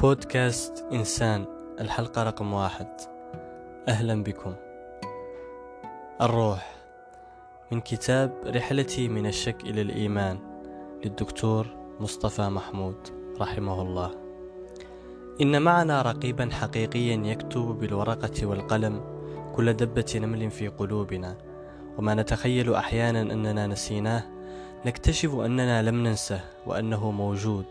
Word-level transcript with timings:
بودكاست 0.00 0.84
إنسان 0.92 1.44
الحلقة 1.80 2.22
رقم 2.22 2.52
واحد. 2.52 2.86
أهلا 3.88 4.22
بكم. 4.22 4.54
الروح. 6.20 6.74
من 7.72 7.80
كتاب 7.80 8.32
رحلتي 8.46 9.08
من 9.08 9.26
الشك 9.26 9.64
إلى 9.64 9.80
الإيمان 9.82 10.38
للدكتور 11.04 11.66
مصطفى 12.00 12.48
محمود 12.48 12.96
رحمه 13.40 13.82
الله. 13.82 14.10
إن 15.40 15.62
معنا 15.62 16.02
رقيبا 16.02 16.48
حقيقيا 16.52 17.16
يكتب 17.16 17.60
بالورقة 17.60 18.46
والقلم 18.46 19.00
كل 19.56 19.72
دبة 19.72 20.14
نمل 20.14 20.50
في 20.50 20.68
قلوبنا 20.68 21.38
وما 21.98 22.14
نتخيل 22.14 22.74
أحيانا 22.74 23.20
أننا 23.20 23.66
نسيناه 23.66 24.24
نكتشف 24.86 25.34
أننا 25.34 25.82
لم 25.82 25.96
ننسه 26.02 26.40
وأنه 26.66 27.10
موجود. 27.10 27.66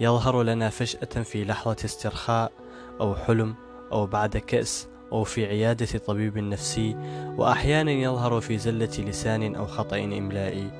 يظهر 0.00 0.42
لنا 0.42 0.70
فجأة 0.70 1.22
في 1.22 1.44
لحظة 1.44 1.76
استرخاء 1.84 2.52
أو 3.00 3.14
حلم 3.14 3.54
أو 3.92 4.06
بعد 4.06 4.36
كأس 4.36 4.88
أو 5.12 5.24
في 5.24 5.46
عيادة 5.46 5.98
طبيب 5.98 6.38
نفسي 6.38 6.96
وأحيانا 7.38 7.90
يظهر 7.90 8.40
في 8.40 8.58
زلة 8.58 8.90
لسان 8.98 9.54
أو 9.54 9.66
خطأ 9.66 9.96
إملائي 9.96 10.70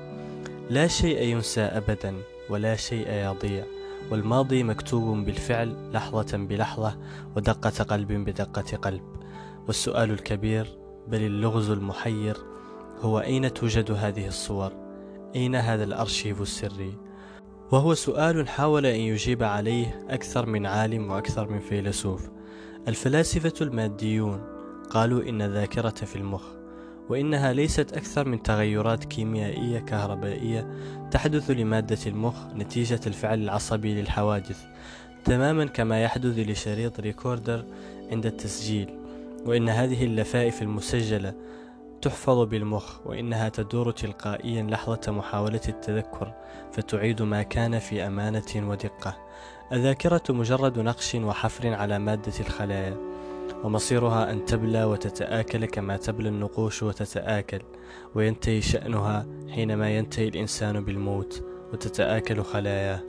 لا 0.69 0.87
شيء 0.87 1.21
ينسى 1.21 1.61
أبدا 1.61 2.15
ولا 2.49 2.75
شيء 2.75 3.09
يضيع 3.09 3.65
والماضي 4.11 4.63
مكتوب 4.63 5.25
بالفعل 5.25 5.91
لحظة 5.93 6.37
بلحظة 6.37 6.97
ودقة 7.35 7.83
قلب 7.83 8.11
بدقة 8.11 8.77
قلب 8.77 9.03
والسؤال 9.67 10.11
الكبير 10.11 10.77
بل 11.07 11.21
اللغز 11.21 11.69
المحير 11.69 12.37
هو 13.01 13.19
أين 13.19 13.53
توجد 13.53 13.91
هذه 13.91 14.27
الصور؟ 14.27 14.71
أين 15.35 15.55
هذا 15.55 15.83
الأرشيف 15.83 16.41
السري؟ 16.41 17.04
وهو 17.71 17.93
سؤال 17.93 18.49
حاول 18.49 18.85
أن 18.85 18.99
يجيب 18.99 19.43
عليه 19.43 20.05
أكثر 20.09 20.45
من 20.45 20.65
عالم 20.65 21.11
وأكثر 21.11 21.49
من 21.49 21.59
فيلسوف. 21.59 22.29
الفلاسفة 22.87 23.53
الماديون 23.61 24.41
قالوا 24.89 25.29
إن 25.29 25.41
الذاكرة 25.41 25.89
في 25.89 26.15
المخ 26.15 26.43
وإنها 27.09 27.53
ليست 27.53 27.93
أكثر 27.93 28.27
من 28.27 28.43
تغيرات 28.43 29.05
كيميائية 29.05 29.79
كهربائية 29.79 30.67
تحدث 31.11 31.51
لمادة 31.51 31.97
المخ 32.07 32.35
نتيجة 32.55 32.99
الفعل 33.07 33.41
العصبي 33.41 34.01
للحوادث 34.01 34.65
تماما 35.25 35.65
كما 35.65 36.03
يحدث 36.03 36.49
لشريط 36.49 36.99
recorder 36.99 37.65
عند 38.11 38.25
التسجيل. 38.25 38.89
وإن 39.45 39.69
هذه 39.69 40.05
اللفائف 40.05 40.61
المسجلة 40.61 41.33
تحفظ 42.05 42.39
بالمخ 42.39 42.99
وإنها 43.05 43.49
تدور 43.49 43.91
تلقائيا 43.91 44.63
لحظة 44.63 45.11
محاولة 45.11 45.61
التذكر 45.69 46.33
فتعيد 46.71 47.21
ما 47.21 47.43
كان 47.43 47.79
في 47.79 48.07
أمانة 48.07 48.69
ودقة. 48.69 49.17
الذاكرة 49.71 50.23
مجرد 50.29 50.79
نقش 50.79 51.15
وحفر 51.15 51.73
على 51.73 51.99
مادة 51.99 52.33
الخلايا 52.39 52.97
ومصيرها 53.63 54.31
أن 54.31 54.45
تبلى 54.45 54.83
وتتآكل 54.83 55.65
كما 55.65 55.97
تبلى 55.97 56.29
النقوش 56.29 56.83
وتتآكل 56.83 57.61
وينتهي 58.15 58.61
شأنها 58.61 59.25
حينما 59.49 59.97
ينتهي 59.97 60.27
الإنسان 60.27 60.85
بالموت 60.85 61.43
وتتآكل 61.73 62.43
خلاياه. 62.43 62.99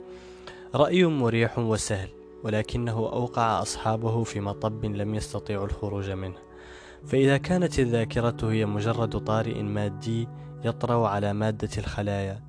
رأي 0.75 1.05
مريح 1.05 1.59
وسهل 1.59 2.09
ولكنه 2.43 2.97
أوقع 2.97 3.61
أصحابه 3.61 4.23
في 4.23 4.39
مطب 4.39 4.85
لم 4.85 5.15
يستطيعوا 5.15 5.65
الخروج 5.65 6.09
منه. 6.09 6.47
فإذا 7.05 7.37
كانت 7.37 7.79
الذاكرة 7.79 8.37
هي 8.43 8.65
مجرد 8.65 9.17
طارئ 9.17 9.61
مادي 9.61 10.27
يطرأ 10.65 11.07
على 11.07 11.33
مادة 11.33 11.69
الخلايا 11.77 12.47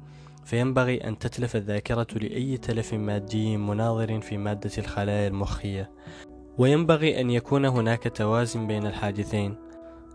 فينبغي 0.48 0.96
أن 0.96 1.18
تتلف 1.18 1.56
الذاكرة 1.56 2.06
لأي 2.14 2.56
تلف 2.56 2.94
مادي 2.94 3.56
مناظر 3.56 4.20
في 4.20 4.36
مادة 4.36 4.70
الخلايا 4.78 5.28
المخية. 5.28 5.90
وينبغي 6.58 7.20
أن 7.20 7.30
يكون 7.30 7.64
هناك 7.64 8.16
توازن 8.16 8.66
بين 8.66 8.86
الحادثين. 8.86 9.54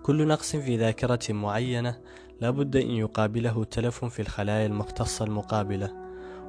كل 0.03 0.28
نقص 0.28 0.56
في 0.56 0.78
ذاكرة 0.78 1.19
معينة 1.29 1.97
لابد 2.41 2.75
أن 2.75 2.90
يقابله 2.90 3.63
تلف 3.63 4.06
في 4.06 4.22
الخلايا 4.22 4.66
المختصة 4.66 5.25
المقابلة 5.25 5.91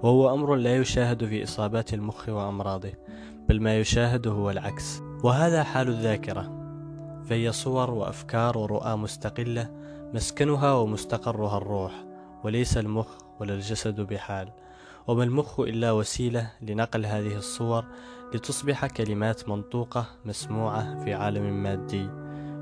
وهو 0.03 0.35
أمر 0.35 0.55
لا 0.55 0.77
يشاهد 0.77 1.25
في 1.25 1.45
إصابات 1.45 1.95
المخ 1.95 2.29
وأمراضه 2.29 2.93
بل 3.49 3.61
ما 3.61 3.79
يشاهد 3.79 4.29
هو 4.29 4.51
العكس. 4.51 5.03
وهذا 5.25 5.63
حال 5.63 5.89
الذاكرة. 5.89 6.64
فهي 7.29 7.53
صور 7.53 7.91
وأفكار 7.91 8.59
ورؤى 8.59 8.97
مستقلة 8.97 9.71
مسكنها 10.15 10.75
ومستقرها 10.75 11.59
الروح 11.59 12.05
وليس 12.45 12.79
المخ 12.79 13.09
ولا 13.41 13.55
الجسد 13.55 14.01
بحال. 14.01 14.49
وما 15.07 15.25
المخ 15.25 15.61
إلا 15.61 15.93
وسيلة 15.93 16.51
لنقل 16.63 17.07
هذه 17.07 17.37
الصور 17.37 17.85
لتصبح 18.35 18.87
كلمات 18.87 19.49
منطوقة 19.49 20.07
مسموعة 20.25 21.05
في 21.05 21.15
عالم 21.15 21.63
مادي. 21.63 22.09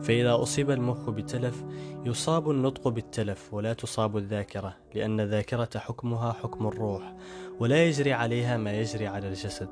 فإذا 0.02 0.42
أصيب 0.42 0.70
المخ 0.70 1.10
بتلف 1.10 1.64
يصاب 2.04 2.50
النطق 2.50 2.88
بالتلف 2.88 3.54
ولا 3.54 3.72
تصاب 3.72 4.16
الذاكرة 4.16 4.76
لأن 4.94 5.20
الذاكرة 5.20 5.68
حكمها 5.76 6.32
حكم 6.32 6.66
الروح 6.66 7.14
ولا 7.60 7.84
يجري 7.84 8.12
عليها 8.12 8.56
ما 8.56 8.72
يجري 8.72 9.06
على 9.06 9.28
الجسد. 9.28 9.68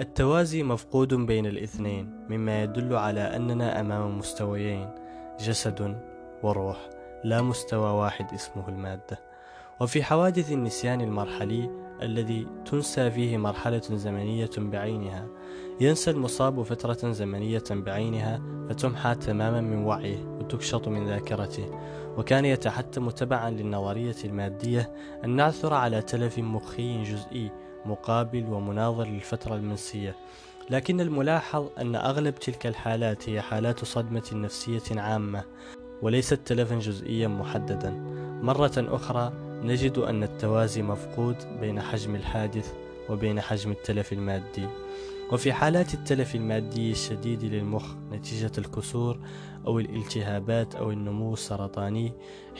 التوازي 0.00 0.62
مفقود 0.62 1.14
بين 1.14 1.46
الاثنين 1.46 2.26
مما 2.28 2.62
يدل 2.62 2.96
على 2.96 3.20
أننا 3.20 3.80
أمام 3.80 4.18
مستويين 4.18 4.88
جسد 5.40 6.00
وروح 6.42 6.90
لا 7.24 7.42
مستوى 7.42 7.90
واحد 7.90 8.32
اسمه 8.32 8.68
المادة. 8.68 9.20
وفي 9.80 10.02
حوادث 10.02 10.52
النسيان 10.52 11.00
المرحلي 11.00 11.70
الذي 12.02 12.46
تنسى 12.64 13.10
فيه 13.10 13.36
مرحلة 13.36 13.80
زمنية 13.80 14.50
بعينها 14.58 15.26
ينسى 15.80 16.10
المصاب 16.10 16.62
فترة 16.62 17.10
زمنية 17.10 17.64
بعينها 17.70 18.42
فتمحى 18.68 19.14
تماما 19.14 19.60
من 19.60 19.84
وعيه 19.84 20.24
وتكشط 20.24 20.88
من 20.88 21.06
ذاكرته. 21.06 21.70
وكان 22.18 22.44
يتحتم 22.44 23.10
تبعا 23.10 23.50
للنظرية 23.50 24.16
المادية 24.24 24.92
أن 25.24 25.30
نعثر 25.30 25.74
على 25.74 26.02
تلف 26.02 26.38
مخي 26.38 27.02
جزئي 27.02 27.63
مقابل 27.86 28.44
ومناظر 28.44 29.06
للفترة 29.06 29.54
المنسية. 29.54 30.16
لكن 30.70 31.00
الملاحظ 31.00 31.66
أن 31.78 31.96
أغلب 31.96 32.34
تلك 32.34 32.66
الحالات 32.66 33.28
هي 33.28 33.40
حالات 33.40 33.84
صدمة 33.84 34.30
نفسية 34.32 35.00
عامة 35.00 35.44
وليست 36.02 36.40
تلفا 36.44 36.78
جزئيا 36.78 37.28
محددا. 37.28 37.90
مرة 38.42 38.72
أخرى 38.76 39.32
نجد 39.62 39.98
أن 39.98 40.22
التوازي 40.22 40.82
مفقود 40.82 41.36
بين 41.60 41.80
حجم 41.80 42.14
الحادث 42.14 42.72
وبين 43.10 43.40
حجم 43.40 43.70
التلف 43.70 44.12
المادي. 44.12 44.68
وفي 45.32 45.52
حالات 45.52 45.94
التلف 45.94 46.34
المادي 46.34 46.90
الشديد 46.90 47.44
للمخ 47.44 47.94
نتيجة 48.12 48.52
الكسور 48.58 49.18
أو 49.66 49.78
الالتهابات 49.78 50.74
أو 50.74 50.90
النمو 50.90 51.32
السرطاني 51.32 52.12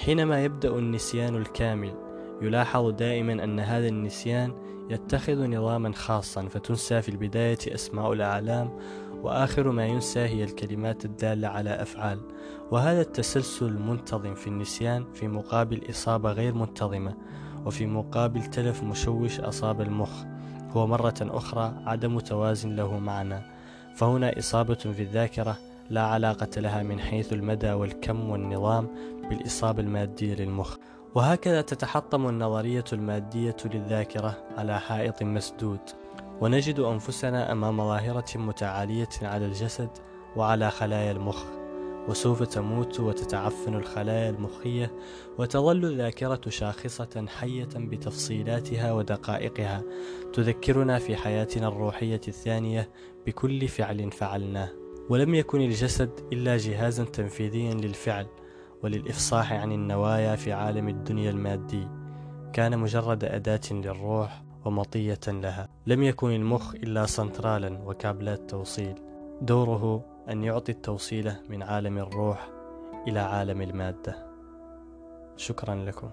حينما 0.05 0.45
يبدأ 0.45 0.69
النسيان 0.69 1.37
الكامل. 1.37 2.14
يلاحظ 2.43 2.91
دائما 2.91 3.45
أن 3.45 3.61
هذا 3.61 3.89
النسيان 3.89 4.53
يتخذ 4.91 5.47
نظاما 5.47 5.93
خاصا 5.93 6.49
فتنسى 6.49 7.03
في 7.03 7.09
البداية 7.09 7.59
أسماء 7.69 8.13
الأعلام 8.13 8.79
وآخر 9.23 9.71
ما 9.71 9.87
ينسى 9.87 10.21
هي 10.21 10.45
الكلمات 10.45 11.05
الدالة 11.05 11.49
على 11.49 11.71
أفعال. 11.83 12.21
وهذا 12.71 13.01
التسلسل 13.01 13.67
المنتظم 13.67 14.35
في 14.35 14.47
النسيان 14.47 15.05
في 15.15 15.29
مقابل 15.29 15.91
إصابة 15.91 16.33
غير 16.33 16.55
منتظمة 16.55 17.15
وفي 17.67 17.87
مقابل 17.87 18.45
تلف 18.45 18.83
مشوش 18.83 19.41
أصاب 19.41 19.81
المخ. 19.81 20.25
هو 20.71 20.87
مرة 20.87 21.15
أخرى 21.21 21.75
عدم 21.87 22.19
توازن 22.21 22.77
له 22.77 22.99
معنى. 22.99 23.41
فهنا 23.97 24.39
إصابة 24.39 24.75
في 24.75 25.03
الذاكرة 25.03 25.57
لا 25.91 26.03
علاقة 26.03 26.61
لها 26.61 26.83
من 26.83 27.01
حيث 27.01 27.33
المدى 27.33 27.73
والكم 27.73 28.31
والنظام 28.31 28.89
بالإصابة 29.31 29.83
المادية 29.83 30.35
للمخ. 30.35 30.77
وهكذا 31.15 31.61
تتحطم 31.61 32.29
النظرية 32.29 32.85
المادية 32.93 33.57
للذاكرة 33.65 34.49
على 34.57 34.81
حائط 34.81 35.23
مسدود 35.23 35.81
ونجد 36.41 36.81
أنفسنا 36.81 37.53
أمام 37.53 37.77
ظاهرة 37.77 38.39
متعالية 38.39 39.09
على 39.23 39.47
الجسد 39.47 39.89
وعلى 40.37 40.71
خلايا 40.71 41.13
المخ 41.13 41.45
وسوف 42.09 42.43
تموت 42.43 43.01
وتتعفن 43.01 43.75
الخلايا 43.75 44.31
المخية 44.31 44.93
وتظل 45.39 45.85
الذاكرة 45.85 46.41
شاخصة 46.49 47.27
حية 47.29 47.69
بتفصيلاتها 47.77 48.93
ودقائقها 48.93 49.83
تذكرنا 50.33 50.99
في 50.99 51.17
حياتنا 51.17 51.69
الروحية 51.69 52.21
الثانية 52.29 52.91
بكل 53.27 53.69
فعل 53.69 54.13
فعلناه. 54.13 54.69
ولم 55.09 55.35
يكن 55.35 55.61
الجسد 55.61 56.11
إلا 56.33 56.57
جهازا 56.57 57.05
تنفيذيا 57.05 57.75
للفعل 57.75 58.27
وللإفصاح 58.85 59.53
عن 59.53 59.73
النوايا 59.73 60.37
في 60.37 60.53
عالم 60.53 60.89
الدنيا 60.89 61.31
المادي 61.31 61.89
كان 62.53 62.79
مجرد 62.79 63.25
أداة 63.25 63.61
للروح 63.71 64.43
ومطية 64.65 65.21
لها. 65.29 65.69
لم 65.87 66.03
يكن 66.03 66.31
المخ 66.31 66.75
إلا 66.75 67.07
سنترالا 67.07 67.79
وكابلات 67.87 68.51
توصيل 68.51 68.95
دوره 69.41 70.05
أن 70.31 70.45
يعطي 70.45 70.73
التوصيلة 70.73 71.41
من 71.49 71.63
عالم 71.63 71.99
الروح 71.99 72.49
إلى 73.09 73.21
عالم 73.21 73.63
المادة. 73.63 74.27
شكرا 75.37 75.75
لكم. 75.75 76.11